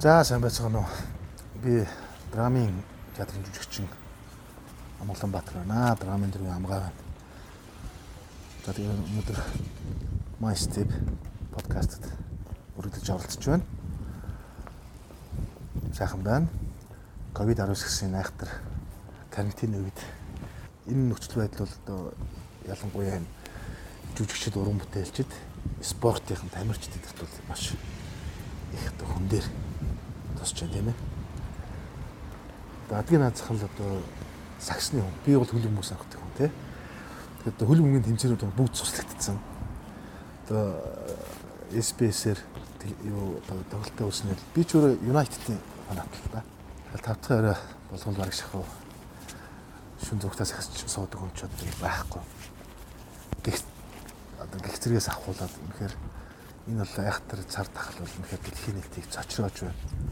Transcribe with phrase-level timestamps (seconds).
[0.00, 0.86] За сайн байцгаана уу.
[1.60, 1.82] Би
[2.32, 2.72] драмын
[3.18, 3.84] театрын жүжигчин
[4.98, 5.94] Амгалан Баатар байна.
[6.00, 7.02] Драмын дэргийн амгаа байна.
[8.64, 9.40] За тэгээ өнөөдөр
[10.40, 10.88] My Step
[11.52, 12.08] подкастт
[12.80, 13.64] үргэлж оролцож байна.
[15.92, 16.48] Сайхан байна.
[17.36, 18.48] Ковид-19 гэсэн айхтар
[19.28, 20.00] карантин үед
[20.88, 22.14] энэ нөхцөл байдал бол
[22.64, 23.20] ялангуяа
[24.16, 25.28] жүжигчд уран бүтээлчд
[25.84, 27.74] спортын тамирчид гэдэгт бол маш
[28.72, 29.12] их одоо
[30.40, 30.96] тосч байна тийм ээ.
[32.90, 34.02] Адгийн наазах л одоо
[34.58, 35.14] сагсны хүн.
[35.24, 36.52] Би бол хөл хүмүүс авах хүн тийм.
[37.44, 39.38] Тэгэхээр одоо хөл бөмбөгийн тэмцээнүүд бүгд цуслагдсан.
[40.48, 40.80] Одоо
[41.70, 42.40] SPS-ээр
[43.04, 46.42] юу одоо тоглолтоо үснээр би ч өөрөө United-ийн фанат л да.
[46.42, 47.56] Тэгэхээр тав дахь орой
[47.92, 48.66] болгол бараг шахав.
[50.02, 52.22] Шүн зүгтээс ахиж суудаг хүн ч одоо байхгүй.
[53.44, 53.60] Гэх
[54.40, 55.94] одоо гих зэрэгээс авахуулаад үнэхээр
[56.74, 60.09] энэ бол айхтар цар тахал бол үнэхээр дэлхийн нийтийг зочроож байна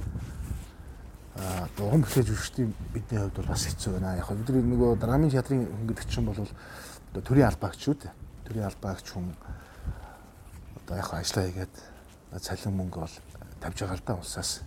[1.76, 4.16] дугам бэлээж үржтийн бидний хувьд бол бас хэцүү байна.
[4.18, 6.42] Яг бид нөгөө драмын театрын хүн гэдэг чинь бол
[7.14, 8.12] төрийн албаагч шүү дээ.
[8.46, 9.30] Төрийн албаагч хүн
[10.82, 11.74] одоо яг ажиллаа хийгээд
[12.42, 13.14] цалин мөнгө бол
[13.60, 14.62] тавьж байгаа л да улсаас.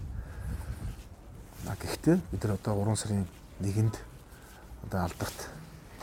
[1.68, 3.28] Гэхдээ бид нар одоо 3 сарын
[3.60, 3.96] 1-нд
[4.88, 5.40] одоо алдарт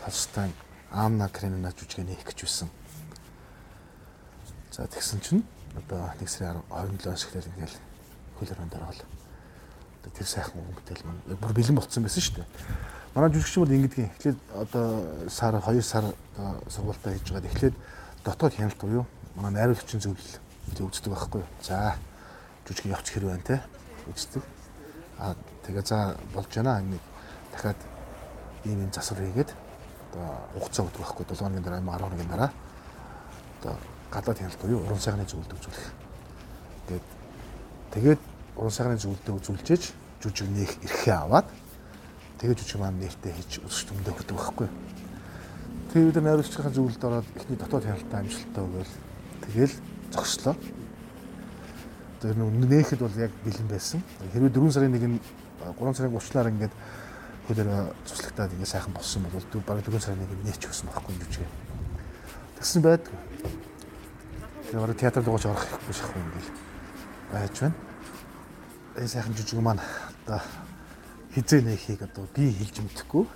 [0.05, 0.53] Толстой
[0.91, 2.69] Анна Каренина жүжигээ нээх гэж байсан.
[4.71, 5.43] За тэгсэн чинь
[5.75, 7.77] одоо 1 сарын 27-ноос эхлээл ингээл
[8.39, 9.18] хөл өрөөнд
[10.09, 12.47] ороод тэр сайхан бүтээл маань бүр бэлэн болцсон байсан шүү дээ.
[13.13, 16.05] Манай жүжигчин бол ингэдэгин эхлээд одоо сар 2 сар
[16.37, 17.75] одоо сургуультаа хийж байгаад эхлээд
[18.25, 21.49] дотоод хяналт буюу манай найруулагчийн зөвлөл үздэг байхгүй юу.
[21.61, 21.95] За
[22.65, 23.61] жүжиг явчих хэрэг байна те
[24.09, 24.43] үздэг.
[25.19, 25.35] Аа
[25.65, 27.01] тэгээ за болж байна нэг
[27.53, 27.79] дахиад
[28.65, 29.53] ийм юм засвар хийгээд
[30.13, 32.51] одоо хугацаа өгдөг байхгүй 7 хоногийн дараа 10 хоногийн дараа
[33.61, 33.75] одоо
[34.11, 35.87] гадаад хяналт буюу уран сайхны зөвлөлд үзүүлэх.
[36.87, 37.07] Тэгээд
[37.93, 38.21] тэгээд
[38.55, 39.83] уран сайхны зөвлөлдөө үзүүлжээж
[40.19, 41.47] жүжиг нээх эрхээ аваад
[42.39, 44.67] тэгээ жүжиг маань нэртээ хийж өсөж төмдөө өгдөг байхгүй.
[45.89, 48.93] Тэгээ бид найруулагчийн зөвлөлд ороод эхний дотоод хяналтаа амжилттай өгөөл
[49.47, 49.75] тэгэл
[50.11, 50.55] зогслоо.
[52.19, 54.03] Тэр нээхэд бол яг бэлэн байсан.
[54.35, 55.19] Хэрвээ 4 сарын 1 нь
[55.63, 56.73] 3 сарын 30-аар ингээд
[57.47, 57.69] хөлөөр
[58.03, 61.47] цуслагдаад ингээд сайхан болсон бол бараг 4 сарын 1 нээч өгсөн байхгүй жүжиг.
[62.59, 63.15] Тэгсэн байдгүй.
[64.67, 66.51] Тэгээ бараг театрт дуугаж орох хэрэггүй шахах юм гээл
[67.31, 67.89] байж байна
[68.99, 69.79] энэ сайхан жүжиг маань
[70.25, 70.41] одоо
[71.35, 73.25] хизээ нэхийг одоо би хэлж мэдэхгүй.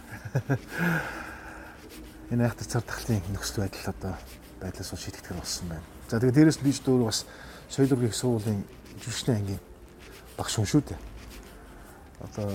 [2.32, 4.14] Энэ айхтар цар тахлын нөхцөл байдал одоо
[4.60, 5.84] байдлаас бол шийдэгдэх болсон байна.
[6.10, 7.26] За тэгээ дээрэс нь би ч дөөр бас
[7.70, 8.66] соёл ургийн суулын
[8.98, 9.62] жүжигчний ангийн
[10.38, 11.00] багш хүн шүү дээ.
[12.26, 12.50] Одоо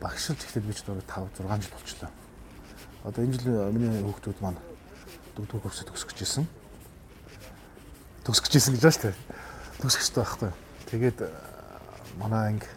[0.00, 2.10] багшилж ихлээр би ч дөөр 5 6 жил болчихлоо.
[3.04, 4.60] Одоо энэ жил миний хүүхдүүд маань
[5.36, 6.48] дөрөвдүгээр курсд төгсөх гэжсэн.
[8.24, 9.16] Төгсөх гэжсэн гэж байна шүү дээ.
[9.82, 10.50] Төгсөх хэрэгтэй байхгүй.
[10.88, 11.18] Тэгээд
[12.16, 12.68] манай анги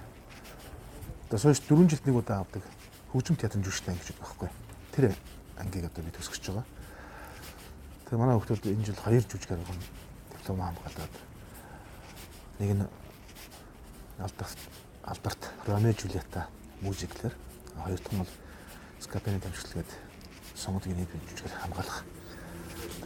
[1.25, 2.61] одоо сойш 4 жилд нэг удаа авдаг
[3.09, 4.49] хөгжим театрын жүжигчтэй анги гэж байхгүй.
[4.93, 5.15] Тэр
[5.57, 6.65] ангийг одоо би төсгөж байгаа.
[8.05, 9.81] Тэгээ манай хүүхдүүд энэ жил хоёр жүжигээр байгаа
[10.37, 11.13] диплом хамгаалаад
[12.61, 12.85] нэг нь
[14.21, 14.59] алдарт
[15.01, 16.45] алдарт Ромео Жулиета
[16.85, 17.33] мюзиклэр
[17.81, 18.33] хоёр дахь нь бол
[19.01, 19.91] Скапены дамжлаглгээд
[20.53, 22.05] сонгодог нэг жүжигээр хамгаалах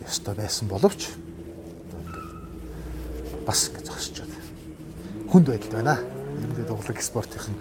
[0.03, 1.07] ёстой байсан боловч
[3.47, 4.38] бас ингэ зогсож байна.
[5.31, 5.96] Хүнд байдалд байна
[6.40, 7.56] ерөнхийдөө дуглаг спортын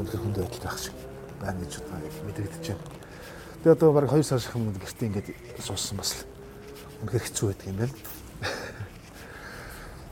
[0.00, 0.96] өндөр хүнд байдал байх шиг
[1.40, 2.84] байна гэж одоо мэдэгдэж байна.
[3.62, 5.28] Тэгээ одоо баг 2 сар шахам гэртээ ингээд
[5.62, 6.26] сууссан бас
[7.02, 7.94] үнэхээр хэцүү байдаг юм байна.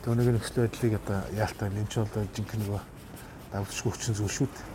[0.03, 2.83] Тэгээ нэг нөхцөл байдлыг одоо яалтаа энэ ч бол жинхэнэ нөгөө
[3.53, 4.67] давтшгүй хүчин зүйл шүү дээ.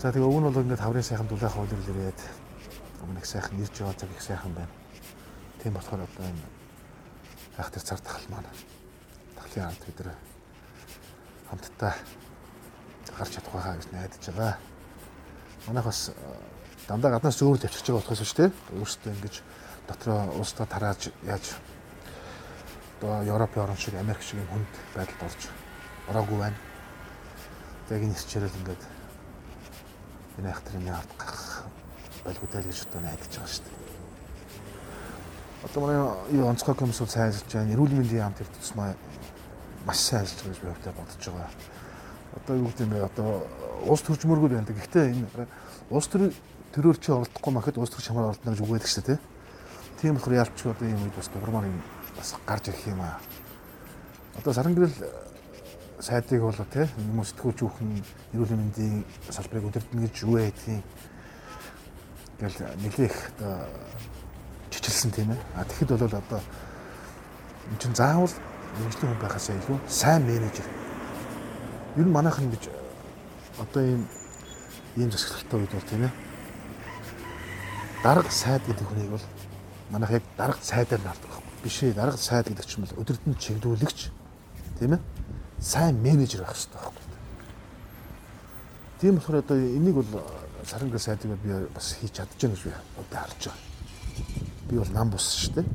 [0.00, 2.20] За тэгээ өг нь бол ингээд хаврын сайхан дулаах хуулиар ирээд
[3.04, 4.72] өмнөх сайхан ирж байгаа цаг их сайхан байна.
[5.60, 6.44] Тийм болохоор одоо энэ
[7.56, 8.48] хайхтар цар тахал маань
[9.50, 10.29] Монголын хамт бид нар
[11.50, 11.94] хамтдаа
[13.18, 14.56] гарч чадах байхаа гэж найдаж байгаа.
[15.66, 16.10] Манайх бас
[16.88, 18.50] дандаа гаднаас зөөр тавьчих байгаа болохоос шүү дээ.
[18.78, 19.34] Өөрсдөө ингэж
[19.88, 21.44] дотроо улсдаа тарааж яаж
[23.00, 25.40] одоо Европын орн шиг Америк шиг юм хүнд байдалд орж
[26.08, 26.58] ороогүй байна.
[27.88, 28.82] Тэгээд энэ хичээл ингээд
[30.38, 31.64] энэ ахтрын ард гарах
[32.24, 33.78] байлгуудаа гэж одоо найдаж байгаа шүү дээ.
[35.64, 35.98] Одоо манай
[36.32, 37.74] юу онцгой комисс сайн ажиллаж байгаа.
[37.74, 38.94] Эрүүл мэндийн хамт тусмаа
[39.86, 41.50] маш сайн ажиллаж байгаа гэж би хувьдаа бодож байгаа.
[42.36, 43.04] Одоо юу гэдэг юм бэ?
[43.04, 43.28] Одоо
[43.86, 44.66] улс төрч мөргөл байна.
[44.66, 45.46] Гэхдээ энэ
[45.90, 46.30] улс төр
[46.74, 49.18] төрөөр чи оролдохгүй махад улс төр чамаар оролдоно гэж үгээд шүү дээ.
[50.00, 51.82] Тийм болохоор ялч одоо юм үед бас гурмаар юм
[52.16, 53.18] бас гарч ирэх юм аа.
[54.38, 54.96] Одоо сарангэрэл
[56.00, 57.90] сайдыг бол тий хүмүүс сэтгүүлч хүүхэн
[58.32, 60.84] эрүүл мэндийн салбарыг удирдна гэж юу байдгийг
[62.40, 63.68] ингээл нэлээх одоо
[64.70, 65.40] чичилсэн тийм ээ.
[65.56, 66.40] А тэгэхэд бол одоо
[67.68, 68.32] эн чин заавал
[68.78, 70.66] мэрэгжлийн хүн байхасаа илүү сайн менежер.
[71.96, 72.70] Ер нь манайхан гэж
[73.58, 74.06] одоо ийм
[74.96, 76.12] ийм засаглалтай үед бол тийм ээ.
[78.02, 79.26] Дарга сайд гэдэг хүнийг бол
[79.90, 81.62] манайх яг дарга сайдаар нардаг байхгүй.
[81.62, 84.00] Биш ээ дарга сайд гэдэг чинь бол өдөртөн чиглүүлэгч
[84.78, 85.00] тийм ээ.
[85.60, 87.10] Сайн менежер байх хэрэгтэй байхгүй.
[89.00, 90.22] Тийм болохоор одоо энийг бол
[90.64, 93.58] саранга сайдыг би бас хийж чадчихна гэж би одоо харж байгаа.
[94.68, 95.66] Би бол нам бус шүү дээ.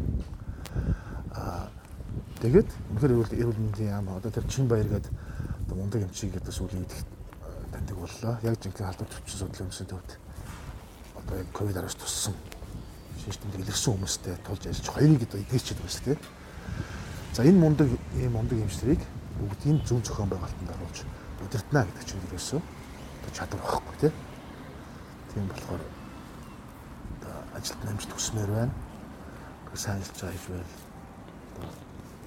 [2.46, 5.10] Тэгээд үнэхээр эрүүл мэндийн яам одоо тэр чин баяр гэдэг
[5.66, 7.02] одоо мундаг эмчиг гэдэг сүлийн идэх
[7.74, 8.38] таньдаг боллоо.
[8.46, 10.10] Яг жинхэнэ халдвар төвчин судлын өмсөн төвд
[11.18, 12.38] одоо яг ковид 19 туссан
[13.26, 16.18] шийдтэнд илэрсэн хүмүүстэй тулж ажиллаж хоёрыг одоо эдгэрчээд байна шүү дээ.
[17.34, 19.02] За энэ мундаг ийм мундаг эмчдрийг
[19.42, 20.98] бүгдийг зөв зохион байгуулалтанд оруулж
[21.42, 22.62] удирдана гэдэг чинь ерөөсөө
[23.34, 24.14] чадвар واخхгүй тий.
[25.34, 25.82] Тийм болохоор
[27.58, 28.74] ажилд намжт хүсмээр байна.
[29.74, 30.85] Сайн ажиллаж байгаа гэж байна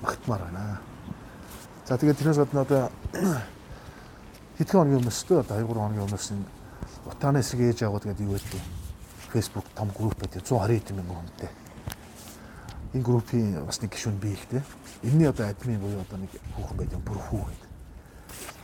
[0.02, 0.80] Магтмаар байна.
[1.86, 2.82] За тэгээд тэрнээс гадна одоо
[4.58, 6.46] хэдхэн хоногийн өмнөөс тэ одоо 2 3 хоногийн өмнөөс энэ
[7.08, 8.62] утааны эсрэг ээж аваад гэдэг юу гэдэг
[9.32, 11.50] Facebook том групп байдаг 120 хэдэн мянган хүнтэй.
[12.94, 14.62] Энэ группийн бас нэг гишүүн бий ихтэй.
[15.02, 17.68] Энийний одоо админ буюу одоо нэг хүүхэн байдаг бүр хүү гэдэг.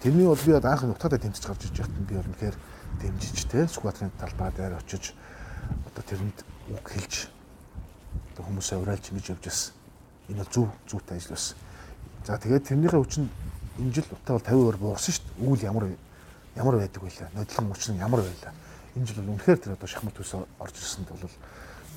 [0.02, 2.56] Тэрний бол би одоо анх утгаатай тэмцэж гарч иж байхад би бол үнэхээр
[3.00, 5.14] дэмжиж те Сүхбаатарын талбай дээр очиж
[5.88, 6.38] одоо тэрэнд
[6.76, 7.28] үг хэлж
[8.32, 9.60] одоо хүмүүсээ урайлж ингэж явж бас
[10.28, 11.54] энэ бол зөв зүйтэй ажил бас.
[12.24, 13.28] За тэгээд тэрнийхээ хүчин
[13.78, 15.48] энэ жил утаа бол 50% буурсан шүү дээ.
[15.48, 15.84] Үүл ямар
[16.56, 17.10] ямар байдаг вэ?
[17.34, 18.54] Нодлон мөч нь ямар байлаа?
[18.96, 21.24] Энэ жил бол үнэхээр тэр одоо шахмат төс орж ирсэнд бол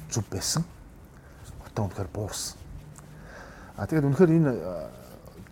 [0.10, 0.64] зүв байсан.
[1.64, 2.58] Утаа үнэхээр буурсан.
[3.78, 4.52] А тэгээд үнэхээр энэ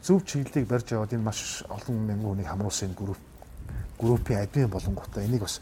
[0.02, 3.22] зөв чиглэлийг барьж аваад энэ маш олон мянган хүнийг хамруулсан групп
[3.98, 5.62] группийн админ болонготой энийг бас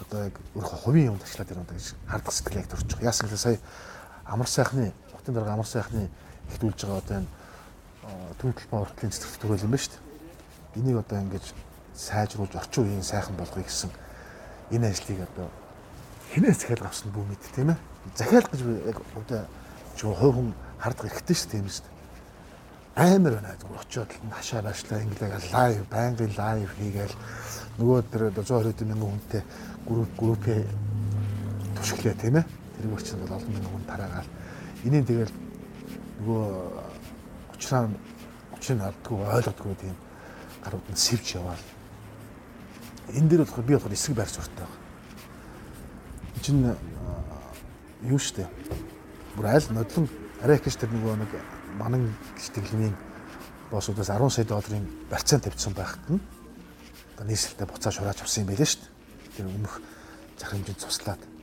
[0.00, 3.02] одоо яг өөрөө хувийн ажиллаад ирэх удаа гэж хардах сэтгэл яг байгаа.
[3.02, 3.58] Яасан гэвэл сая
[4.24, 6.08] амар сайхны утын дарга амар сайхны
[6.52, 7.30] ихтүүлж байгаа одоо энэ
[8.38, 10.02] төвдөл боортлын цэцэрлэг төрөл юм ба шүү дээ.
[10.80, 11.44] Энийг одоо ингэж
[11.94, 13.90] сайжруулж орчин үеийн сайхан болгоё гэсэн
[14.74, 15.48] энэ ажлыг одоо
[16.34, 17.78] хинээс захиал авсан бүү мэд тийм ээ.
[18.16, 18.60] Захиал гэж
[18.90, 19.40] яг одоо
[19.96, 21.86] чуу хувь хүн хардах хэрэгтэй шүү тийм шүү.
[22.94, 23.54] Амар байна.
[23.78, 27.16] Очоод хашаа башлаа инглээ лайв, байнгын лайв хийгээл
[27.78, 29.42] нөгөө тэр 120 мянган хүнтэй
[29.86, 30.62] групп группээ
[31.78, 32.46] түшглээ тийм ээ.
[32.78, 34.30] Тэр үрчинд бол олон мянган хүн тараагаал.
[34.84, 35.43] Энийг тэгэл
[36.24, 37.88] нөгөө учраа
[38.56, 39.96] учрыг алдгүй ойлгодгүй тийм
[40.64, 41.64] гарууд нь сэвж яваал.
[43.12, 44.80] Энэ дээр болохоор би болохоор эсрэг байр суурьтай байна.
[46.40, 46.76] Чин
[48.08, 48.48] юу штэ.
[49.36, 50.08] Бүр аль нодлон
[50.40, 51.30] арай их гэж тэр нөгөө нэг
[51.76, 52.08] манан
[52.40, 52.96] гэжтэглэмийн
[53.68, 56.20] боссуудаас 10 сая долларын барьцаан тавьсан байхад нь
[57.14, 59.36] одоо нийслэлтэй буцаа шурааж авсан юм байлээ дээ.
[59.36, 59.80] Тэр өмнөх
[60.40, 61.33] зах хэмжээнд цуслаад.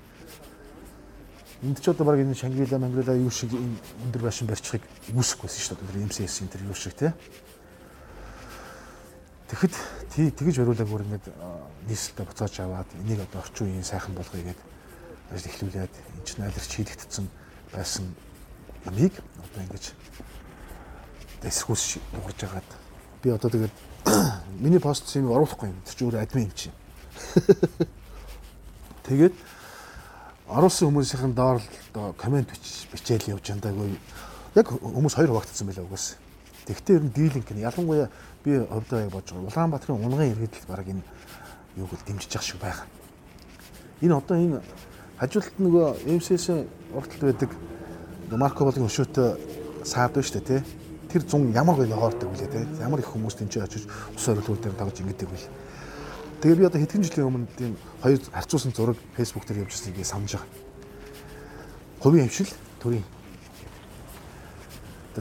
[1.62, 3.78] Энд ч одоо баг энэ Шангрила, Мангрила юу шиг энэ
[4.10, 4.82] өндөр байшин барьчихыг
[5.14, 5.90] үүсэхгүйсэн шүү дээ.
[5.94, 7.14] Тэр МСС энэ тэр юу шиг те.
[9.46, 9.74] Тэгэхэд
[10.10, 11.26] тий тэгж бариулаагүй ингээд
[11.86, 14.68] нийслэлтэй буцааж аваад энийг одоо орчин үеийн сайхан болгоё гэдэг
[15.30, 17.26] ажил эхлүүлээд энэ чинь айлэрч хийлэгдсэн
[17.70, 18.10] байсан
[18.90, 19.86] ямиг одоо ингэж
[21.46, 22.70] эсргүүс дуурж агаад
[23.22, 23.76] би одоо тэгээд
[24.66, 25.78] миний пост юм оруулахгүй юм.
[25.86, 26.74] Тэр чинь өөр админ юм чинь.
[29.06, 29.36] Тэгээд
[30.52, 32.52] оруулсан хүмүүсийн доор л комент
[32.92, 33.96] бичээл явж андаагүй.
[34.56, 36.20] Яг хүмүүс хоёр хуваагдсан байлаа угаас.
[36.68, 38.10] Тэгвэл ер нь дийлинг нь ялангуяа
[38.44, 39.48] би хувьдаа яг бодож байгаа.
[39.48, 41.04] Улаанбаатарын унган иргэдэл баг энэ
[41.80, 42.88] юуг л дэмжиж явах шиг байгаа.
[44.04, 44.60] Энэ одоо энэ
[45.20, 45.88] хажуулт нөгөө
[46.20, 46.50] МСС
[46.92, 47.50] урталт байдаг
[48.32, 50.62] Марко Болгийн өшөөтэй саад байна шүү дээ тий.
[51.12, 52.64] Тэр зун ямар гоё хоордог вүлээ тий.
[52.84, 55.48] Ямар их хүмүүс тэнцээ очиж ус орилуул дээр тоглож ингэдэг вүл.
[56.42, 60.34] Тэгээ би одоо хэдхэн жилийн өмнө тийм хоёр харьцуулсан зураг фэйсбુક дээр явж байгааг санаж
[60.34, 60.50] байгаа.
[62.02, 62.50] Хувийн хвшил
[62.82, 63.06] төрийн.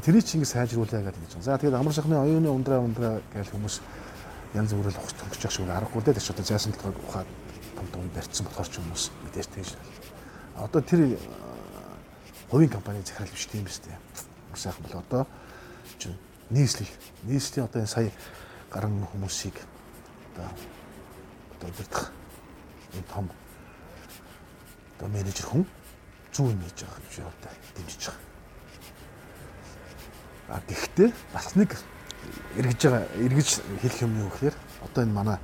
[0.01, 1.45] Тэрийг чи ингэ сайжруулъя гэдэг гэж.
[1.45, 3.85] За тэгээд амар шахны оюуны ундраа ундраа гэж хүмүүс
[4.57, 7.29] янз бүрэл ухаж төнгөж явах шиг аргагүй дээ ч одоо зайсан талаар ухаад
[7.77, 9.71] том том барьцсан болохоор ч хүмүүс мэдээж тэгж.
[10.57, 11.21] Одоо тэр
[12.49, 14.01] хувийн компани захирал биш тийм биз дээ.
[14.57, 15.23] Сайхан бол одоо
[16.01, 16.17] чинь
[16.49, 16.89] нийслэл
[17.29, 18.09] нийслэлийн одоо энэ сая
[18.73, 19.61] гарan хүмүүсийг
[20.33, 20.49] одоо
[21.61, 22.13] одоо удирдах
[22.95, 23.31] энэ том
[24.97, 25.67] одоо менежер хүн
[26.33, 28.21] зүүн нээж байгаа гэж одоо дэмжиж байгаа.
[30.49, 31.77] А гэхдээ бас нэг
[32.57, 33.49] эргэж байгаа эргэж
[33.85, 34.57] хэлэх юм юу гэхээр
[34.89, 35.39] одоо энэ манай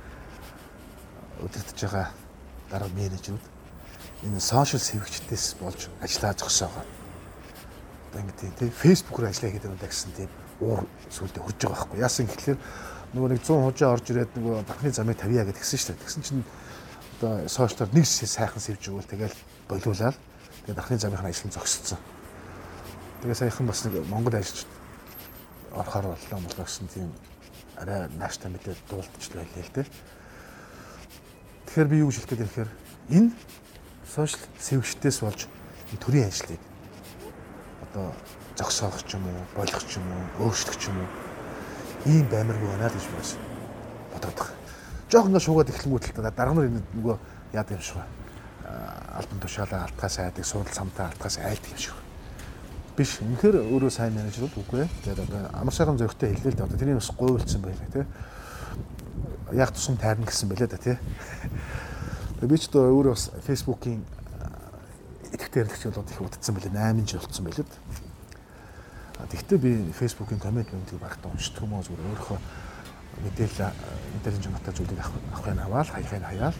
[1.37, 2.07] удирдах байгаа
[2.69, 3.45] дарга менежерүүд
[4.25, 6.85] энэ сошиал сэвэгчдээс болж ажиллаа зогсоо байгаа.
[8.09, 10.29] Одоо ингэ тийм фэйсбүүкээр ажиллаа гэдэг да гэсэн тийм
[10.65, 10.81] уур
[11.13, 11.99] сүлдө хурж байгаа байхгүй.
[12.01, 12.57] Яасан гэхэлэр
[13.15, 16.03] нөгөө нэг 100 хужаа орж ирээд нөгөө банкны замыг тавья гэдгсэн шүү дээ.
[16.03, 16.43] Тэгсэн чинь
[17.17, 19.37] одоо сошиалаар нэг сайхан сэвж өгвөл тэгэл
[19.71, 20.17] болиулаад
[20.67, 21.99] тэгээд анхны замынхаа ажил нь зогсцсон.
[23.23, 24.67] Тэгээ саяхан бас нэг Монгол ажилч
[25.71, 27.09] орохоор боллоо молоо гэсэн тийм
[27.79, 29.87] арай нааштай мэдээд дуулдчихлаа л дээ.
[31.71, 32.71] Тэгэхээр би юу гэж хэлэх гээд ихээр
[33.15, 33.31] энэ
[34.03, 35.47] сошиал сэвгчтээс болж
[35.95, 36.59] төрийн ажлыг
[37.87, 38.11] одоо
[38.59, 41.26] зогсоох ч юм уу, болох ч юм уу, өөрчлөх ч юм уу
[42.07, 43.35] ийм баймиргүй байна гэж бас
[44.13, 44.55] бодоод байгаа.
[45.11, 47.17] Жохон шуугаад эхлэнгүүт л дарга нар нөгөө
[47.53, 47.99] яад юм шиг
[49.17, 51.95] альбан тушаалаа алтгаас айдаг, суудал самтаа алтгаас айдаг юм шиг.
[52.97, 53.19] Биш.
[53.21, 54.89] Үнэхээр өөрөө сайн менежер бол үгүй ээ.
[55.05, 56.65] Тэгээд одоо амар сайхан зөрөгтэй хэллээ л дээ.
[56.65, 58.05] Одоо тэрийг бас гуйлцсан байлаа тий.
[59.53, 60.97] Яг тусам тайрна гэсэн байлаа да тий.
[62.41, 64.01] Тэгээд би ч одоо өөрөө бас Facebook-ийн
[65.29, 66.89] идэвхтэй хэрэгч болоод их удацсан байлаа.
[66.89, 67.65] 8 жил болцсон байлаа.
[69.27, 72.39] Тэгвэл би Facebook-ийн коммент юмдыг багтаа уншдаг юм уу зүгээр өөрөө
[73.27, 73.75] мэдээлэл
[74.15, 76.57] мэдээлэл жингатай зүйлийг авах авахын аваад хаяхын хаяал.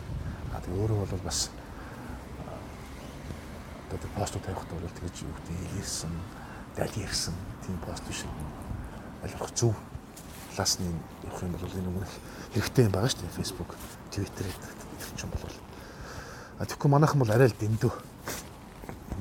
[0.51, 1.49] А тэгээ өөрөө бол бас
[3.87, 6.11] одоо постууд тавихад бол тэгэж юу гэдэг ирсэн,
[6.75, 8.27] дали ирсэн тийм пост биш.
[9.23, 9.73] Ойлгох зөв
[10.51, 10.91] талаасны
[11.23, 12.11] явах юм бол энэ өмнөх
[12.51, 13.37] хэрэгтэй юм байгаа шүү дээ.
[13.39, 13.69] Facebook,
[14.11, 15.45] Twitter гэдэг чинь бол
[16.57, 17.93] а тэгэхгүй манайхан бол арай л дэндүү.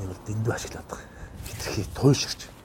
[0.00, 1.04] Нэг бол дэндүү ашиглаад байгаа.
[1.44, 2.55] Хитрхи туйлширч.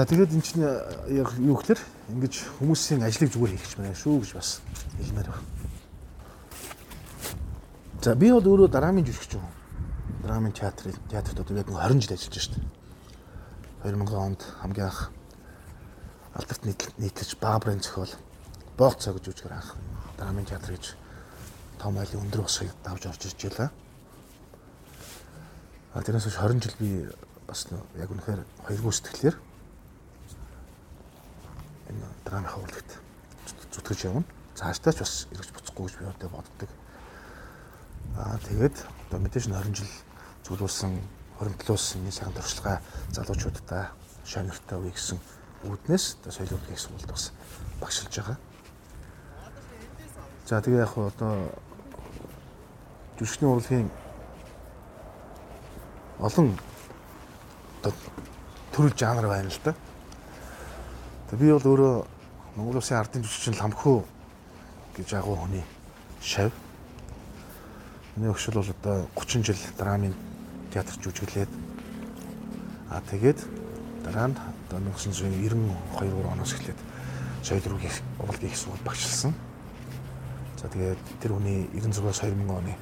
[0.00, 0.64] За тэгээд эн чинь
[1.12, 1.76] яг юу гэхээр
[2.08, 4.64] ингэж хүмүүсийн ажлыг зүгээр хийх юм байна шүү гэж бас
[4.96, 5.44] хэлмээр байна.
[8.00, 9.44] За би бол өөрөө дараамын жүжигч юм
[10.24, 12.64] драмын театрын театрт одоо яг 20 жил ажиллаж штэ.
[13.84, 15.12] 2000 онд хамгийн анх
[16.32, 16.64] алдарт
[16.96, 18.16] нийтлэж Баабрын зохиол
[18.80, 19.76] боог цаг гэж үжгээр анх
[20.16, 20.96] драмын театр гэж
[21.76, 23.68] том айлын өндөр усыг давж орж ирж байлаа.
[25.92, 26.88] А тэрнээс хойш 20 жил би
[27.44, 27.68] бас
[28.00, 29.49] яг үнэхээр хоёргүй сэтгэлээр
[32.30, 32.90] энэ драмын хавлагт
[33.74, 34.24] зүтгэж явна.
[34.54, 36.70] Цаашдаа ч бас эргэж буцахгүй гэж би одоо боддог.
[38.14, 38.76] Аа тэгээд
[39.10, 39.90] одоо мэдээж 20 жил
[40.46, 40.94] зүйлүүлсэн
[41.38, 42.78] хоримтлуулсан энэ сайхан туршлагаа
[43.10, 43.90] залуучуудаа
[44.22, 45.18] шанартай үе гэсэн
[45.66, 47.32] үүднээс одоо соёлын удирдлагын сургуульд бас
[47.82, 48.38] багшилж байгаа.
[50.46, 51.50] За тэгээ яг одоо
[53.18, 53.90] жүжигчний урлагийн
[56.22, 56.54] олон
[57.82, 57.92] одоо
[58.70, 59.74] төрөл жанр байна л да.
[61.30, 62.19] Тэгээ би бол өөрөө
[62.56, 64.00] Монгол Улсын ардын жүжигчин Ламхөө
[64.96, 65.62] гэж агуу хүний
[66.18, 66.50] шав.
[68.16, 70.14] Миний өгшөл бол одоо 30 жил драмын
[70.74, 71.52] театрч үжиглээд
[72.90, 73.38] аа тэгээд
[74.02, 76.80] дараа нь одоо 1992 оноос эхлээд
[77.46, 77.80] соёл руу
[78.18, 79.34] урлагийн их сургууль багшилсан.
[80.58, 82.74] За тэгээд тэр хүний 96-аас 2000 оны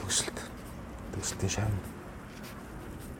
[0.00, 0.38] төгсөлт
[1.12, 2.00] төгсөлтийн шавь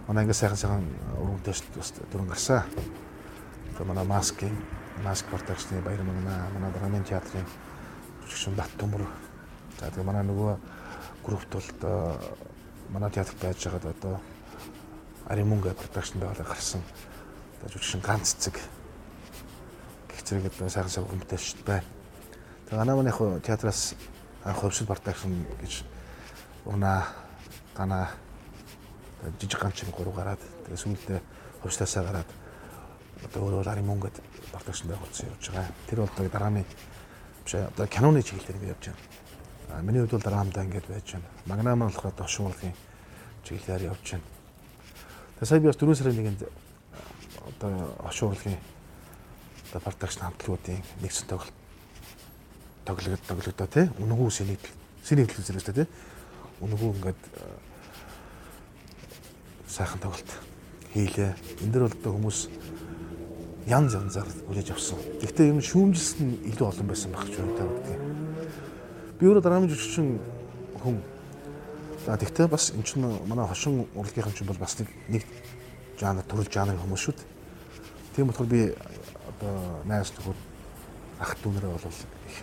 [0.09, 0.85] манай ингээ сайхан сайхан
[1.23, 2.65] өргөнтэй бас дөрөн гарсан.
[3.77, 4.57] Тэгээ манай маскын
[5.05, 7.47] маск продакшны баяр мангана манай драмын театрын
[8.25, 9.07] жүжигчин Бат Төмөр.
[9.79, 10.57] За тэгээ манай нөгөө
[11.25, 12.19] группт бол
[12.91, 14.21] манай театрт байж байгаад одоо
[15.27, 16.83] Аримунга продакшн байгууллага гарсан.
[17.59, 18.61] Одоо жүжигчин ганц цэцэг
[20.09, 21.85] гэх зэрэг одоо сайхан сайхан хүмүүст байна.
[22.69, 23.95] Тэгээ анаа маань яг театраас
[24.45, 25.83] анх хөвсөл продакшн гэж
[26.67, 27.09] унаа
[27.77, 28.11] гана
[29.41, 31.21] жижиг ганчин гурав гараад тэгээ сүүлдээ
[31.63, 32.29] хөвслөөсөө гараад
[33.25, 34.17] одоо өөрөө Аримунгад
[34.53, 35.73] продакшн байгуулсан явж байгаа.
[35.89, 36.65] Тэр бол одоо дарааны
[37.45, 39.83] биш одоо киноны чиглэлээр ингэ явж байна.
[39.83, 41.29] Миний хувьд бол драмада ингэж байж байна.
[41.47, 42.75] Магнам болохоор дошуулгын
[43.45, 44.27] чиглэлээр явж байна.
[45.39, 46.43] Тэгээ сая би бас 4 сарын нэгэнд
[47.49, 48.59] одоо хошуурлын
[49.71, 51.57] одоо продакшн хамтлагуудын нэгэн тоглолт
[52.85, 54.59] тоглогд тоглогдоо тий үнгүү сэний
[55.05, 55.89] сэний хэлхэл зэрэгтэй тий
[56.61, 57.23] үнгүү ингээд
[59.69, 60.31] сайхан тоглолт
[60.93, 61.35] хийлээ.
[61.63, 62.39] Энд дэр бол одоо хүмүүс
[63.67, 64.99] янз янзаар хүлээж авсан.
[65.21, 67.97] Гэхдээ юм шүүмжилсэн илүү олон байсан байх юм та үгтэй.
[69.21, 70.21] Би өөрөө драмын жүжигчин
[70.81, 71.01] хүн.
[72.07, 75.25] За тэгтээ бас эн чинь манай хошин урлагийнхан чинь бол бас нэг
[76.01, 77.29] жанр төрөл жанрын хүмүүс шүү дээ.
[78.17, 78.73] Тийм болохоор би
[79.29, 80.39] одоо найз нөхөр
[81.21, 82.37] ах дүүнэрээ бол их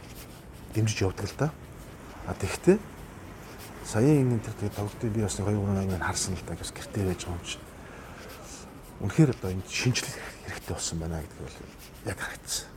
[0.77, 1.49] дэмжиж явдаг л да.
[2.29, 2.77] А тэгтээ
[3.83, 7.25] саяын энэ тэр тоглолтын би бас 2 3 ангид харсан л да гэж гэртээ байж
[7.25, 7.66] байгаа юм чинь.
[8.97, 11.57] Үнэхээр одоо энэ шинжлэх хэрэгтэй болсон байна гэдэг бол
[12.09, 12.67] яг харагдсан.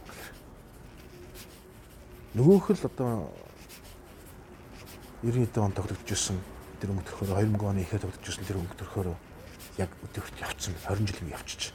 [2.36, 3.32] Нөгөөх л одоо
[5.22, 6.20] 90 он тоглогдож
[6.80, 9.08] тэр өнгө төрхөөр 2000 оны ихээр тоглогдож тэр өнгө төрхөөр
[9.80, 11.72] яг өдөрт явцсан 20 жил явчихж.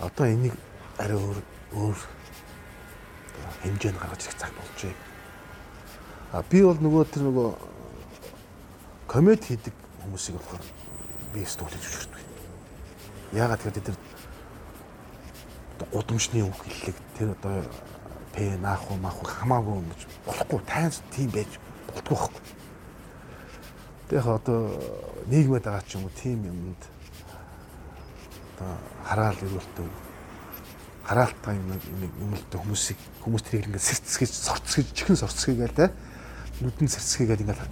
[0.00, 0.54] Одоо энийг
[0.96, 1.38] арай өөр
[1.72, 1.98] өөр
[3.64, 4.94] хэмжээнд гаргаж ирэх цаг болжээ.
[6.32, 7.48] А би бол нөгөө тэр нөгөө
[9.08, 10.77] комеди хийдэг хүмүүсийг болохоор
[11.34, 12.24] би студид жүжигчтэй.
[13.32, 13.96] Яагаад гэвэл тэр
[15.92, 17.64] гудамжны үг хэллэг тэр одоо
[18.32, 21.50] П наах уу маах уу хамаагүй гэж болохгүй тайнс тийм байж
[21.88, 22.42] болтгүй байхгүй.
[24.08, 24.60] Тэгэхээр одоо
[25.26, 26.82] нийгмэд байгаа ч юм уу тийм юмд
[28.56, 28.72] одоо
[29.04, 29.88] хараал ирүүлдэг
[31.08, 35.86] хараалтай юм юм л дээ хүмүүсийг хүмүүс тэрийг ингээд сэрцгэж сорцгэж чихэн сорцгийгээл те
[36.60, 37.64] нүдэн сэрцгийгээл ингээд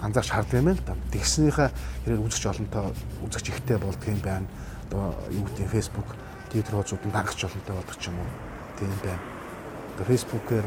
[0.00, 0.96] анзаарч харддаг юм л да.
[1.12, 1.70] Тэгснийхаа
[2.04, 4.46] хэрэг үзэгч олонтой үзэгч ихтэй болдго юм байна.
[4.88, 6.08] Одоо юу гэдэг Facebook,
[6.50, 8.30] Twitter хуудасууд дагч олонтой болдог ч юм уу.
[8.78, 9.22] Тийм байна.
[9.94, 10.66] Одоо Facebook-ээр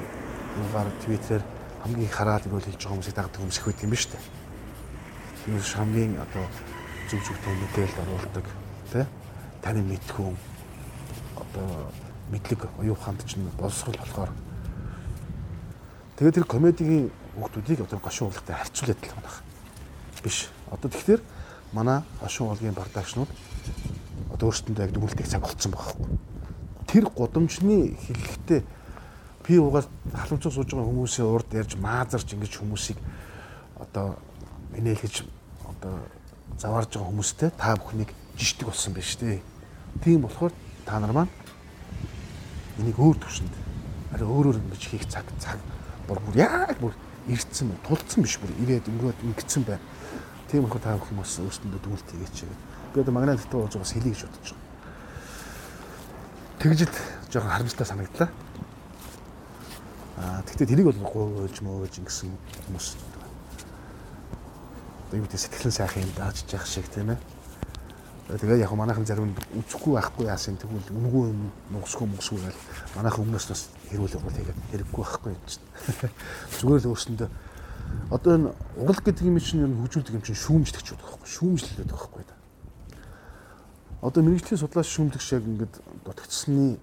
[0.57, 1.43] юугаар Twitter-ээр
[1.83, 4.23] хамгийн хараал ирүүл хийж байгаа хүмүүсийг дагдаг хүмүүс их байдаг юм ба шүү дээ.
[5.47, 6.45] Тэгээс хамгийн одоо
[7.07, 8.45] зүг зүгтэй мэдээлэл оруулдаг
[8.91, 9.05] тий
[9.63, 10.35] таны мэдхүүн
[11.39, 11.91] одоо
[12.31, 14.31] мэдлэг оюу ухаанд ч боловсрол болохоор
[16.19, 19.31] тэгээд тэр комедигийн хүмүүсийг одоо гошин уулгатай харьцуулаад л байна.
[20.23, 20.49] Биш.
[20.71, 21.21] Одоо тэгэхээр
[21.73, 23.31] манай гошин уулгын бардагчнууд
[24.33, 26.19] одоо өөрсдөндөө яг дүгнэлтийг цаг болцсон байгаа хэрэг.
[26.87, 28.61] Тэр гудамжны хэлэхдээ
[29.43, 32.97] пи угаар халамжуу сууж байгаа хүмүүсийн урд ярьж маазарч ингэж хүмүүсийг
[33.79, 34.17] одоо
[34.73, 35.23] инээлгэж
[35.61, 35.93] одоо
[36.57, 39.41] заваарж байгаа хүмүүстэй та бүхнийг жишдэг болсон байна шүү дээ.
[40.03, 40.53] Тийм болохоор
[40.85, 41.31] та нар маань
[42.79, 43.53] энийг өөр төвшөнд
[44.13, 45.59] арай өөрөөр ингэж хийх цаг цаг
[46.07, 46.93] бүр яг бүр
[47.27, 49.83] ирцэн тулцсан биш бүр ирээд өнгөрөөд ингэсэн байна.
[50.47, 52.37] Тийм болохоор та хүмүүс өөрсдөндөө дүгнэлт хийгээч.
[52.93, 54.67] Би одоо магнат дотор ууж байгаас хэлий гэж бодож байгаа.
[56.59, 56.93] Тэгжил
[57.31, 58.29] жоохон харамсалтай санагдлаа.
[60.17, 62.31] Аа тэгтээ тэрийг бол гуйлж мөөж ингэсэн
[62.65, 62.87] хүмүүс
[65.13, 67.19] юу гэдэг сэтгэлэн сайхан юм дааж яах шиг тийм ээ.
[68.27, 72.59] Тэгээ яг манайхан зарим үзэхгүй байхгүй яасан тэгвэл үнгүй юм нугсгүй мөсгүй гэл
[72.95, 75.65] манайхан өмнөөс бас хэрүүл урал хийгээд хэрэггүй байхгүй юм чинь.
[76.59, 77.29] Зүгээр л өөрсөндөө
[78.11, 81.91] одоо энэ урал гэдэг юм чинь ер нь хөгжүүлдэг юм чинь шүүмжлэгч байдаг байхгүй шүүмжлэлээд
[81.91, 82.35] байхгүй да.
[84.01, 85.75] Одоо мэрэгжлийн судлаач шүүмлэгч яг ингээд
[86.07, 86.79] дутагдсны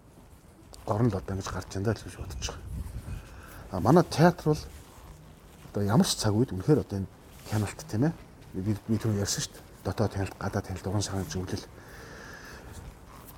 [0.84, 2.60] горн л одоо ингэж гарч янда л гэж бодож байгаа.
[3.72, 4.62] А манай театр бол
[5.72, 7.08] одоо ямар ч цаг үед үнэхээр одоо энэ
[7.48, 8.12] хяналт тийм ээ.
[8.52, 9.64] Би би түрүү ярьсан шүү дээ.
[9.84, 11.64] Дотоод хяналт, гадаад хяналт, уран сарын зөвлөл.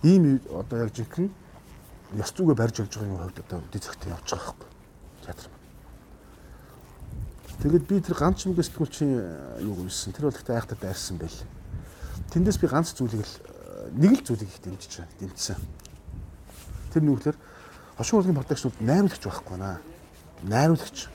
[0.03, 1.31] Ийм одоо яг жинхэнэ
[2.15, 4.71] ёс зүгээ барьж явж байгаа юм хувьд одоо үди цагт явж байгаа байхгүй.
[5.27, 5.47] Театр.
[7.63, 9.13] Тэгэд би тэр ганц мөнгө сэтгүүлчийн
[9.67, 10.15] юу гүйсэн.
[10.15, 11.41] Тэр бол ихтэй айхтад дайрсан байл.
[12.31, 13.35] Тэндээс би ганц зүйлийг л
[13.97, 15.17] нэг л зүйлийг их дэмжиж байна.
[15.19, 15.59] Дэмжсэн.
[16.95, 17.37] Тэр нүглэр
[17.99, 19.81] хошин урлагийн продакшнууд найруулагч байхгүй наа.
[20.47, 21.09] Найруулагч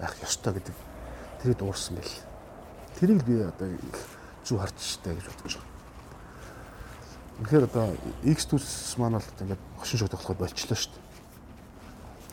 [0.00, 0.74] байх ёстой гэдэг
[1.44, 2.14] тэрийг дуурсан байл.
[2.98, 3.68] Тэрийг би одоо
[4.42, 5.75] зүг харж штэ гэж бодож байгаа.
[7.36, 7.92] Тэгэхээр одоо
[8.24, 10.96] X төс маань бол ингээд хошин шогдох болохоор болчлоо штэ.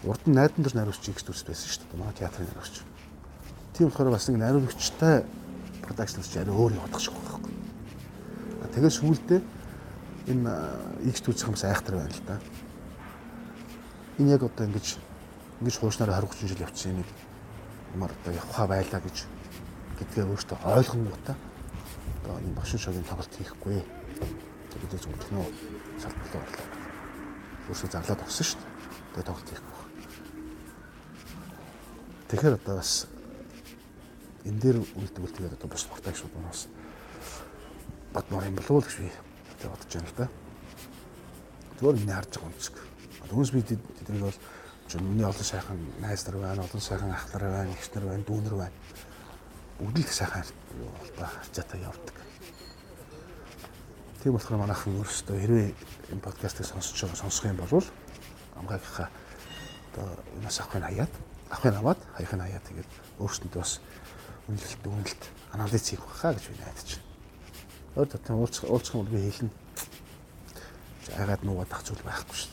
[0.08, 1.92] Урд нь найдан дээр найруулагч X төс байсан штэ.
[2.00, 2.88] Манай театрын найруулагч.
[3.76, 5.28] Тийм болохоор бас нэг найруулагчтай
[5.84, 7.54] продакшнс ч арай өөр явах шиг байгаа байхгүй.
[8.72, 9.42] Тэгээд сүүлдээ
[10.32, 10.52] энэ
[11.12, 12.40] X төс хамс айхтар байна л да.
[14.24, 14.98] Энэ яг одоо ингэж
[15.60, 17.04] ингэж хуушнаар 20 30 жил явчихсан юм
[18.00, 19.28] ямар одоо явха байлаа гэж
[20.00, 21.36] гэдгээ өөртөө ойлгонгуудаа
[22.24, 23.84] одоо энэ багшин шогийн тоглолт хийхгүй.
[24.74, 25.48] Тэгээд зөвхөн нөө
[26.02, 26.68] салбарлаа орлоо.
[27.70, 28.72] Өөрсдөө зарлаад өгсөн шүү дээ.
[29.14, 29.84] Тэгээд тоглолт хийхгүй.
[32.34, 32.92] Тэгэхээр одоо бас
[34.44, 36.66] энэ дээр үлдвэл тэгээд одоо бус спортагчуд манаас
[38.14, 39.12] бодмоор юм болов уу гэж би
[39.70, 40.28] бодож байна л да.
[41.78, 42.76] Зүгээр миний харж байгаа үнцэг.
[43.30, 44.40] Түүнээс би тэднийг бол
[45.02, 48.42] миний олон сайхан найз нар байна, олон сайхан ах нар байна, ихч нар байна, дүү
[48.42, 48.78] нар байна.
[49.80, 50.44] Бүгд л сайхан
[50.78, 52.23] юу болтой харьцаатай явдаг.
[54.24, 55.70] Тийм болохоор манайхан өөрсдөө хэрвээ
[56.16, 57.84] энэ подкастыг сонсож байгаа сонсох юм бол
[58.56, 59.12] амгаагийнхаа
[59.92, 60.08] одоо
[60.40, 61.14] юунаас авахын хаяад
[61.52, 63.84] авахын аваад хаяхын хаяад тэгээд өөрсдөндөө бас
[64.48, 67.12] үнэлэлт үнэлэлт анализ хийх байхаа гэж би найдаж байна.
[68.00, 69.52] Өөр татан уулзах уулзах юм би хэлнэ.
[71.20, 72.52] Агаад нуугаад ах зүйл байхгүй шүү.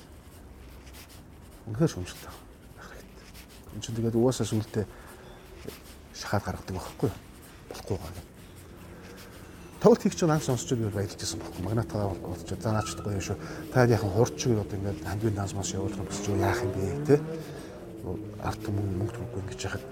[1.71, 2.35] Үнэхээр шүмжлэлтэй
[2.75, 3.27] байх хэрэгтэй.
[3.79, 4.87] Энд чинь тэгээд угаасаа сүултээ
[6.19, 7.11] шахаад гаргадаг байхгүй
[7.71, 8.30] болохгүй байгаа.
[9.81, 11.65] Тоглолт хийх чинь анх сонсч би баярлж байсан байхгүй.
[11.65, 13.37] Магнатаа бодож за наач гоё шүү.
[13.73, 17.01] Та яхан хурч гээд одоо ингээд хамгийн данс маш явуулах гэж юу яах юм бэ
[17.09, 17.17] те.
[18.45, 19.85] Арт мөнгө мөнгө төгөхгүй ингэж яхад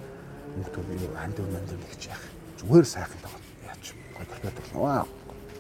[0.60, 2.24] мөнгө төг юу ханд өн манд гэж яах.
[2.60, 3.40] Зүгээр сайхан тоглоо.
[3.64, 5.08] Яач гоё тогтоод вау.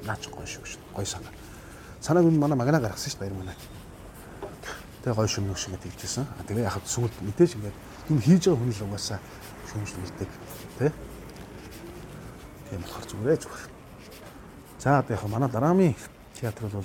[0.04, 0.80] Наач гоё шүү шүү.
[0.92, 1.32] Гоё санаа.
[2.04, 3.56] Санааг нь манай магнаа гаргасан шүү баяр манай.
[5.08, 6.28] Тэгээ гой шүмнэг шиг тэгжсэн.
[6.44, 7.76] Тэгээ яхад сүүлд мэдээж ингээд
[8.12, 9.18] юм хийж байгаа хүн л угаасаа
[9.72, 10.30] шүмжлүүлдэг
[10.84, 10.92] тий.
[12.68, 13.77] Тийм болохоор зүгээрээ зүгээр.
[14.78, 15.96] За одоо яг манай дараамын
[16.38, 16.84] театр бол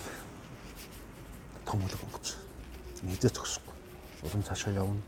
[1.66, 2.36] том үлэг онгоц.
[3.04, 3.74] Мэдээ зогсохгүй.
[4.24, 5.02] Улам цаашаа явна.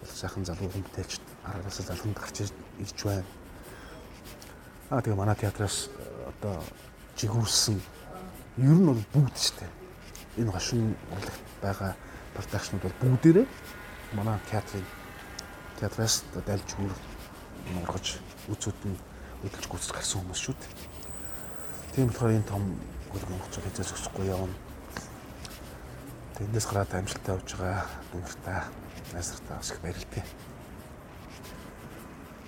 [0.00, 3.24] Бол сайхан залуу хүнтэйч араас залханд гарч ирж байна.
[4.90, 5.90] Аа тэгээ манай театраас
[6.26, 6.58] одоо
[7.16, 7.78] жигүүрсэн
[8.58, 9.70] ер нь бол бүгд ч тийм
[10.42, 11.94] энэ гашин урлагт байгаа
[12.34, 13.46] продакшнууд бол бүгдээрээ
[14.18, 14.84] манай театрын
[15.78, 16.92] театраас дайлж хөр
[17.78, 18.18] нургаж
[18.50, 18.98] үзүүд нь
[19.42, 20.91] хөдөлж гүйцэх гарсан хүмүүс шүү дээ.
[21.92, 22.62] Тийм болохоор энэ том
[23.12, 24.56] хөл Монгол хэзээ зогсохгүй явна.
[26.40, 28.60] Тэндээс гараад амжилттай явж байгаа дүнхтэй
[29.12, 30.24] найсартай бас их баярлалтай.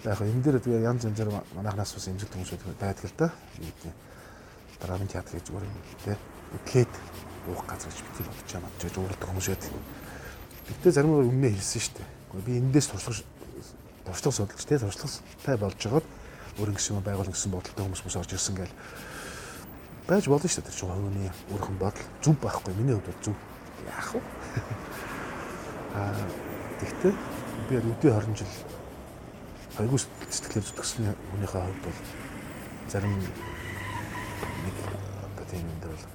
[0.09, 3.29] Яг энэ дээр тэгээ янз янзаар манайхнаас бас имжил хүмүүсүүд байдаг л да.
[4.81, 5.77] Дараагийн театр гэж зүгээр юм
[6.09, 6.17] тий.
[6.57, 6.93] Өглээд
[7.53, 9.73] уух газар гэж бити бодож байгаа мод жиж уурдаг хүмүүс байдаг.
[10.73, 12.09] Гэтэ зарим нь өмнө хэлсэн шүү дээ.
[12.49, 13.21] Би эндээс туршлага
[14.09, 16.07] туршлага судалж тий туршлагатай болж байгаад
[16.61, 18.73] өөр ингэсэн байгуул гэсэн бодолтой хүмүүс мөс орж ирсэн гэл
[20.09, 20.69] байж болно шүү дээ.
[20.69, 22.75] Тэр чинь хувийн өөрхөн бодол зүв байхгүй.
[22.77, 23.37] Миний хувьд зүв.
[23.89, 24.21] Яах вэ?
[25.95, 26.15] Аа
[26.81, 27.13] тэгтээ
[27.71, 28.53] би өдөө 20 жил
[29.81, 31.99] айгуу сэтгэлээр зүтгэсэн хүнийхээ хувьд бол
[32.91, 34.77] зарим нэг
[35.25, 36.07] одоо тийм юм дээр бол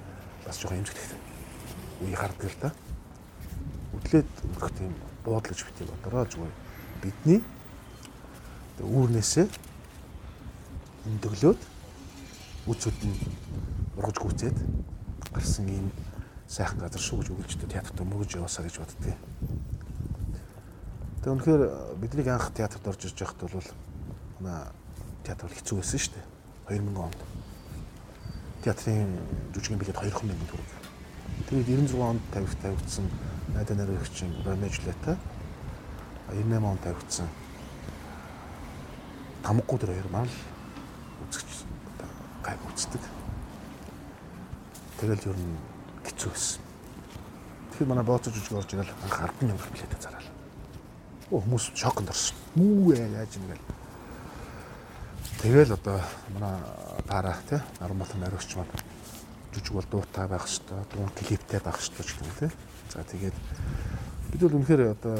[0.45, 1.17] бас жоохон эмзэгтэй
[2.05, 2.69] үе хардаг л да.
[3.97, 4.93] Үдлээд өгөх тийм
[5.25, 6.55] буудлаж битээ бодороо зүгээр
[7.01, 7.41] бидний
[8.79, 9.47] үүрнээсээ
[11.07, 11.61] өндөглөөд
[12.69, 13.17] үцүүд нь
[13.99, 14.57] ургаж гүцээд
[15.35, 15.91] гарсан ийм
[16.47, 19.19] сайхан газар шүү гэж өгөлжтэй театрт мөрөж яваасаа гэж боддгийг.
[21.19, 21.63] Тэгээ үнэхээр
[21.99, 23.69] бидний анх театрт орж иж байхад бол
[24.39, 24.71] манай
[25.27, 26.25] театр хэцүү байсан шүү дээ.
[26.79, 27.19] 2000 онд.
[28.63, 29.11] Театрын
[29.53, 30.69] жүжигний билет 200 сая төгрөг.
[31.51, 33.05] Тэгээд 96 онд тавих тавигдсан
[33.53, 35.17] найдаа нарийнхчин Ромео Жулета
[36.31, 37.27] 98 онд тавигдсан
[39.43, 40.33] тамггүй тэр хоёр мал
[41.27, 41.63] үзэгч
[42.43, 43.18] гайг үздэг.
[44.99, 45.55] Тэгэл ер нь
[46.03, 46.61] хэцүү байсан.
[47.71, 50.27] Тэгэхээр манай бооцож жүжиг орж ирэл анх 10 мянга билет зараад.
[51.31, 52.35] Оо хүмүүс шоконд орсон.
[52.59, 53.67] Мүү ээ яаж юм гээл.
[55.39, 56.03] Тэгэл одоо
[56.35, 56.59] манай
[57.07, 58.75] таараа тий Арамбалтын ариусч маань
[59.55, 62.51] жүжиг бол дуутай байх хэвээр, дуун клиптэй байх хэвээр ч гэх юм тий.
[62.91, 63.37] За тэгээд
[64.35, 65.15] бид бол үнэхээр одоо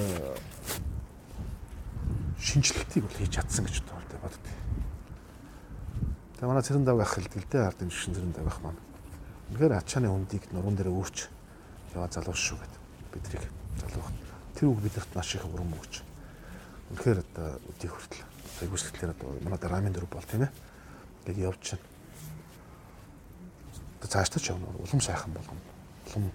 [2.35, 4.43] шинжлэхтийг бол хийж чадсан гэж боддог.
[6.35, 8.88] Тэгээ манай цэрэн давх хэлдэг л дээ ардын жишин цэрэн давх маань.
[9.49, 11.27] Үнэхээр ачааны үндийг нуруунд дээр өөрч
[11.93, 12.73] яваа залуу шүү гэд
[13.13, 13.45] бидрийг
[13.81, 14.05] залуу.
[14.55, 16.05] Тэр үг бидэрт маш их урам өгч.
[16.93, 18.23] Үнэхээр одоо өдий хүртэл
[18.61, 20.53] айгуусгэлээр одоо манай драмын дөрв бол тийм ээ.
[21.25, 21.83] Ингээд явж чинь.
[23.99, 25.61] Одоо цаашдаа ч явна улам сайхан болгоно.
[26.13, 26.31] Улам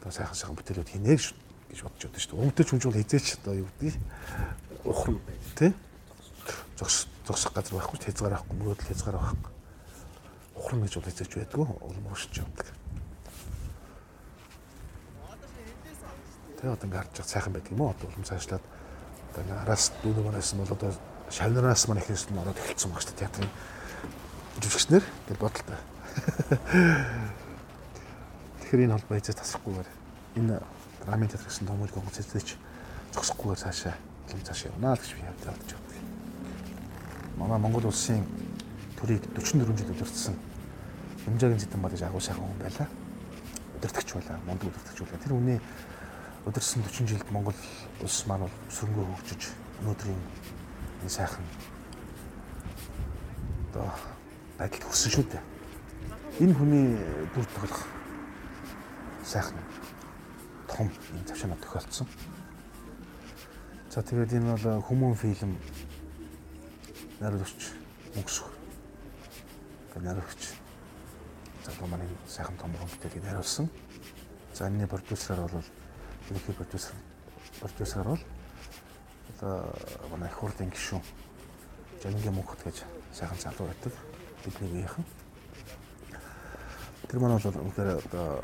[0.00, 2.44] одоо сайхан сайхан бүтээлүүд хийнэ гэж бодож байдаг шүү дээ.
[2.46, 3.98] Өмтөж хүнжүүл хизээч одоо юу гэдгийг
[4.84, 5.20] ухран
[5.58, 5.74] тий
[6.78, 9.49] зогс зогсох газар байхгүй хязгаар байхгүй мөрөөдөл хязгаар байхгүй
[10.70, 12.66] ухран гэж бол хэзээч байдгүй улам уушч явдаг.
[16.62, 17.90] Тэгээ одоо ингэ харж байгаа сайхан байдаг юм уу?
[17.90, 18.62] Одоо улам цаашлаад
[19.34, 20.94] одоо араас дүүнэг манаас нь бол одоо
[21.26, 23.50] шавнараас маань ихнээс нь ороод эхэлсэн баг шүү дээ театрын
[24.62, 25.78] жүжигчнэр гэж бодолтой.
[28.62, 29.88] Тэгэхээр энэ холбоо хэзээ тасрахгүйгээр
[30.38, 30.54] энэ
[31.02, 32.54] драмын театр гэсэн томьёолын конкурс хэзээ ч
[33.10, 33.98] зогсохгүйгээр цаашаа
[34.30, 35.98] юм цаашаа явна л гэж би бодож байна
[37.40, 38.22] манай Монгол улсын
[39.00, 40.36] төрийг 44 жил удирдсан
[41.24, 42.88] Хэмжээгийн зэтэн бадаж агуу сайхан хүн байлаа.
[43.76, 45.20] Удирдахч байлаа, мундаг удирдахч байлаа.
[45.20, 45.60] Тэр хүний
[46.46, 47.54] удирсан 40 жилд Монгол
[48.00, 49.42] улс маань бол сөрөнгөө хөгжиж
[49.80, 50.20] өнөөдрийн
[51.02, 51.44] энэ сайхан
[53.70, 53.92] одоо
[54.58, 55.42] байдалд хүрсэн шүү дээ.
[56.40, 56.86] Энэ хүний
[57.34, 57.84] дүр тоглох
[59.24, 59.60] сайхан
[60.68, 62.06] том юм завшаанаа тохиолдсон.
[63.90, 65.58] За тэгээд энэ бол хүмүүн фильм
[67.20, 67.76] найруулагч
[68.16, 68.48] мөнгөсөх.
[69.94, 70.59] Гэ найруулагч.
[71.70, 73.70] За одоо манай сайхан том хүмүүстийг найруулсан.
[74.54, 75.64] За энэний продюсераар бол
[76.28, 76.94] ерөнхий продюсер
[77.60, 78.18] продюсер бол
[79.38, 79.74] одоо
[80.10, 81.02] манай их хурлын гишүүн
[82.02, 83.92] Жанингийн мөнхөт гэж сайхан залуу байдаг.
[84.44, 85.04] Бидний үеийнхэн.
[87.06, 88.42] Тэр маань бол үнэхээр одоо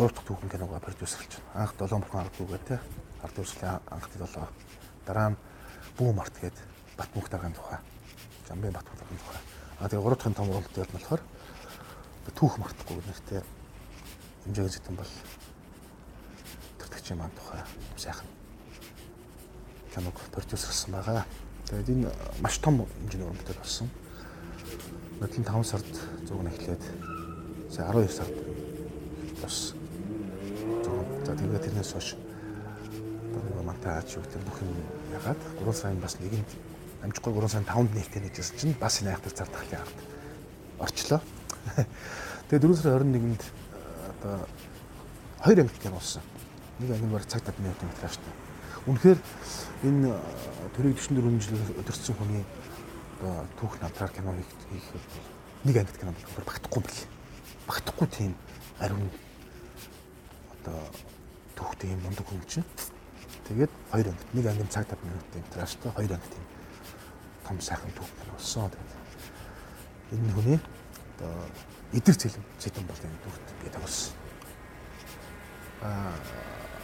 [0.00, 1.68] 3 дахь түүхэн киногоо продюсерлж байна.
[1.68, 2.80] Анх 7 бүхэн ард дүүгээ те.
[3.20, 4.48] Ард дүүслийн анх 7.
[5.04, 5.36] Дараа нь
[5.98, 6.56] Бүү март гээд
[6.96, 7.78] Батмөнх даргын тухай.
[8.48, 9.40] Жамбын Батболгийн тухай.
[9.80, 11.20] А тэгээ гурав дахь том уралт дээр нь болохоор
[12.34, 13.40] түүх мартахгүй нэртэй
[14.44, 15.12] хэмжээгийн зэтэн бол
[16.78, 17.62] төртөгчийн маань тухай
[17.96, 18.26] сайхан
[19.94, 21.24] киног продюсерсан байгаа.
[21.66, 22.10] Тэгээд энэ
[22.42, 23.88] маш том хэмжээний уран бүтээл болсон.
[25.20, 25.90] Нодлон 5 сард
[26.26, 26.82] зураг нь эхлээд
[27.70, 28.36] сая 12 сард
[29.42, 29.72] бас
[30.84, 31.08] зураг.
[31.26, 32.14] За тэгээд тэрнээс хойш
[33.34, 34.74] одоо мантай аач юу гэдэг бүх юм
[35.16, 36.50] ягаад 3 сарын бас нэгэнд
[37.02, 39.98] амжихгүй 3 сарын 5-нд нээлттэй нэгжсэн чинь бас энэ айхтар цар тахлын ард
[40.78, 41.20] орчлоо.
[42.48, 43.42] Тэгээ 4 сарын 21-нд
[44.22, 44.46] одоо
[45.42, 46.22] хоёр анги кино болсон.
[46.78, 48.30] Нэг анги нь цаг 50 минутын метраж та.
[48.86, 49.18] Үнэхээр
[49.82, 50.14] энэ
[50.76, 52.44] төрийг 44 жил өдөрцсөн хүний
[53.18, 54.34] одоо түүх надраар кино
[54.70, 54.86] хийх
[55.64, 57.00] нэг ангид кино болохоор багтахгүй бил.
[57.66, 58.32] Багтахгүй тийм
[58.78, 59.10] ариун
[60.62, 60.78] одоо
[61.58, 62.66] түүхтэй юм мундаг хүн чинь.
[63.48, 66.44] Тэгээд хоёр ангид нэг анги цаг 50 минутын метражтай хоёр анги тийм
[67.46, 68.70] том сайхан түүх болсон.
[70.12, 70.58] Энэ хүний
[71.16, 71.32] одоо
[71.92, 74.12] эдгэр цэлэм цэдэн бол энэ дүрт би тогсон.
[75.80, 76.12] Аа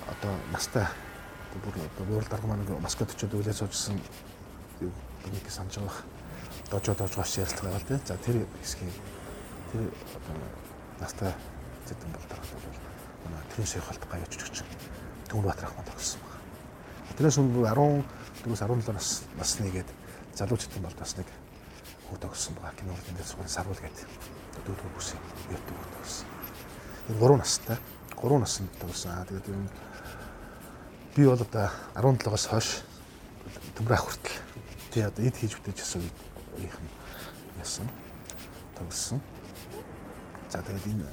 [0.09, 0.87] одоо настай
[1.61, 4.01] бүр одоо буур дарга маань Москвад очиод үйлээ суужсэн
[4.81, 6.05] нэг санаж байгаа.
[6.71, 8.01] Дожоо дож гош ярилцлага байгаа тийм.
[8.07, 8.97] За тэр хэсгийг
[9.73, 10.35] тэр одоо
[11.01, 11.33] настай
[11.87, 12.81] цэдэн бол дарга бол
[13.29, 14.65] манай тэрэн сойхолт гаяч чөч
[15.29, 16.41] Түмэн Баатар ах маань тогсон байна.
[17.17, 19.89] Тэрээс өмнө 14-өөс 17 нас насныгээд
[20.35, 21.29] залуу цэдэн бол бас нэг
[22.13, 22.77] хүү тогсон байгаа.
[22.77, 24.05] Кино эндээс сувын сарвал гэдэг.
[24.69, 25.17] Дөрөв бүс
[25.49, 26.29] ярьдаг хүү тогсон.
[27.09, 27.79] Энэ 3 настай
[28.21, 29.25] 3 наснд тогсон.
[29.25, 29.71] Тэгээд ер нь
[31.17, 32.69] би бол одоо 17-оос хойш
[33.77, 34.37] төмөр ах хүртэл
[34.93, 36.05] тий одоо эд хийж бүтээж гэсэн
[36.61, 36.89] үеийнхэн
[37.57, 37.89] ясан
[38.77, 39.21] тогсон.
[40.53, 41.09] За тэгээд энэ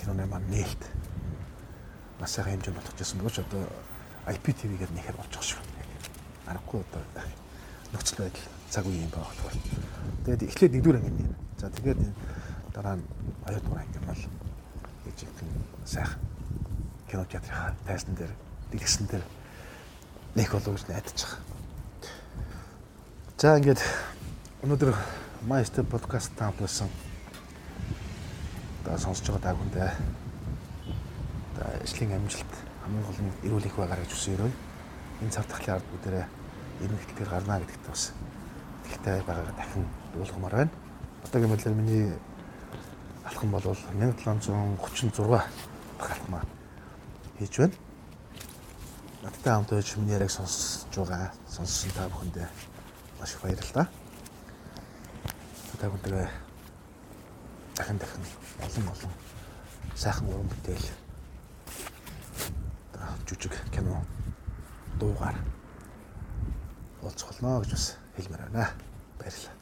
[0.00, 0.82] киноны маань нээлт
[2.24, 3.64] сайхан хэмжээнд ботгожсэн бөгөөч одоо
[4.28, 5.60] IPTV гэдэг нэхэр байгаа шүү.
[6.48, 7.04] Аргагүй одоо
[7.92, 9.56] нөхцөл байдал цаг үеийн байх болохоор.
[10.24, 11.34] Тэгээд эхлээд нэгдүгээр анги нэр.
[11.58, 12.00] За тэгээд
[12.72, 13.04] дараа нь
[13.44, 14.22] хоёрдугаар анги бол
[15.04, 15.32] гэж их
[15.84, 16.22] сайхан
[17.10, 18.32] кино театрын тайзан дээр
[18.70, 19.24] дэлгэсэн дээр
[20.38, 21.42] нэх болов гэж байгаа.
[23.40, 23.82] За ингээд
[24.62, 24.94] өнөөдөр
[25.50, 26.88] Майстер подкаст таамагласан.
[28.84, 29.90] За сонсож байгаа та бүхэндээ
[31.56, 32.52] за ажлын амжилт
[32.84, 34.52] хамгийн гол нь эрүүл их байгаарай гэж хүсэн өрөө.
[35.26, 36.26] Энэ цав тахлын ард бүгдээрээ
[36.84, 38.12] энэ хэлтгээр гарна гэдэгт бас
[38.90, 40.70] ихтэй байгаагаа дахин дуулгамаар байна.
[41.24, 42.18] Одоогийн мэдлэр миний
[43.24, 45.48] алхам бол 1736 дахь
[45.98, 46.42] алхмаа
[47.38, 47.74] хийж байна.
[49.22, 52.48] Надтай хамт байж миний яриаг сонсож байгаа сонссон та бүхэндээ
[53.20, 53.86] маш их баярлалаа.
[55.80, 56.28] Та бүхэндээ
[57.76, 58.24] дахин дахин
[58.60, 59.12] олон олон
[59.96, 60.88] сайхан уран бүтээл
[63.30, 64.02] жүжиг кино
[64.98, 65.36] дуугаар
[67.02, 68.68] уулзах болно гэж бас хэлмээр байна.
[69.18, 69.59] Баярлалаа.